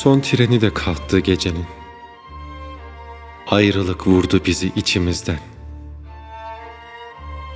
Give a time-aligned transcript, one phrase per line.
[0.00, 1.66] Son treni de kalktı gecenin.
[3.46, 5.38] Ayrılık vurdu bizi içimizden.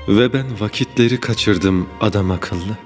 [0.09, 2.79] Ve ben vakitleri kaçırdım adam akıllı.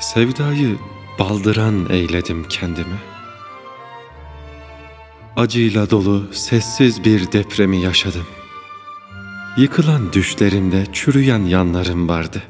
[0.00, 0.76] Sevdayı
[1.18, 2.98] baldıran eyledim kendimi.
[5.36, 8.26] Acıyla dolu sessiz bir depremi yaşadım.
[9.56, 12.42] Yıkılan düşlerimde çürüyen yanlarım vardı.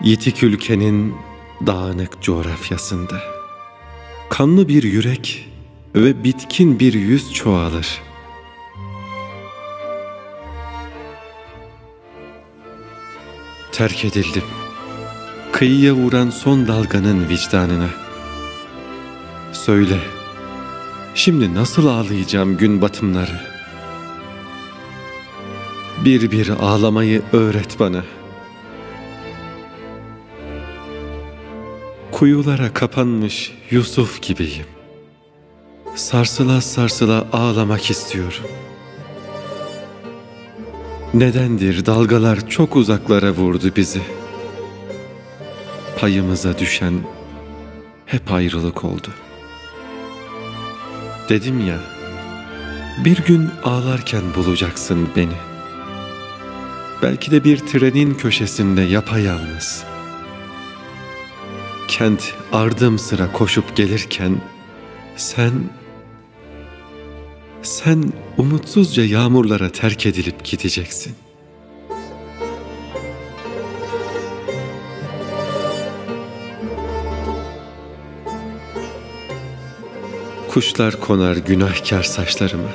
[0.00, 1.14] Yitik ülkenin
[1.66, 3.20] dağınık coğrafyasında.
[4.30, 5.48] Kanlı bir yürek
[5.94, 8.02] ve bitkin bir yüz çoğalır.
[13.72, 14.42] Terk edildim.
[15.52, 17.88] Kıyıya vuran son dalganın vicdanına.
[19.52, 19.98] Söyle,
[21.14, 23.40] şimdi nasıl ağlayacağım gün batımları?
[26.04, 28.04] Bir bir ağlamayı öğret bana.
[32.12, 34.66] Kuyulara kapanmış Yusuf gibiyim.
[35.94, 38.44] Sarsıla sarsıla ağlamak istiyorum.
[41.14, 44.00] Nedendir dalgalar çok uzaklara vurdu bizi.
[46.00, 46.94] Payımıza düşen
[48.06, 49.08] hep ayrılık oldu.
[51.28, 51.78] Dedim ya,
[53.04, 55.36] bir gün ağlarken bulacaksın beni.
[57.02, 59.89] Belki de bir trenin köşesinde yapayalnız.
[61.90, 64.40] Kent ardım sıra koşup gelirken
[65.16, 65.52] sen
[67.62, 71.14] sen umutsuzca yağmurlara terk edilip gideceksin.
[80.48, 82.70] Kuşlar konar günahkar saçlarıma.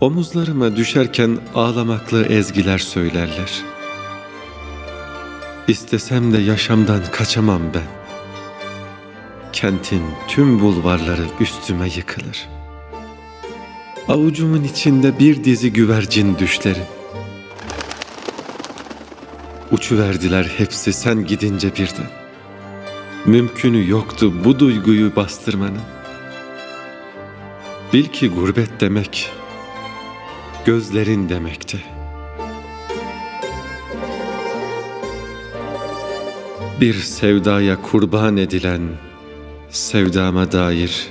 [0.00, 3.77] Omuzlarıma düşerken ağlamaklı ezgiler söylerler.
[5.68, 7.86] İstesem de yaşamdan kaçamam ben.
[9.52, 12.48] Kentin tüm bulvarları üstüme yıkılır.
[14.08, 16.86] Avucumun içinde bir dizi güvercin düşlerim.
[19.72, 22.10] Uçuverdiler hepsi sen gidince birden.
[23.26, 25.82] Mümkünü yoktu bu duyguyu bastırmanın.
[27.92, 29.30] Bil ki gurbet demek,
[30.64, 31.97] gözlerin demekti.
[36.80, 38.82] Bir sevdaya kurban edilen
[39.70, 41.08] sevdama dair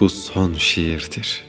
[0.00, 1.47] bu son şiirdir.''